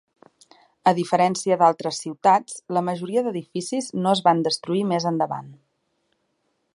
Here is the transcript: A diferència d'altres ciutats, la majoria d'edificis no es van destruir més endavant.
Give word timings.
A 0.91 0.93
diferència 0.99 1.57
d'altres 1.63 1.99
ciutats, 2.05 2.57
la 2.77 2.83
majoria 2.89 3.23
d'edificis 3.27 3.93
no 4.07 4.17
es 4.17 4.23
van 4.29 4.45
destruir 4.49 4.85
més 4.95 5.09
endavant. 5.11 5.53